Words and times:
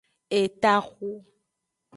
Etaxu. 0.39 1.11